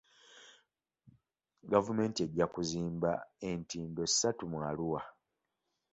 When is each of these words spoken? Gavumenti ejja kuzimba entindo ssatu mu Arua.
Gavumenti 1.71 2.19
ejja 2.25 2.45
kuzimba 2.53 3.11
entindo 3.49 4.01
ssatu 4.07 4.43
mu 4.51 4.57
Arua. 4.69 5.01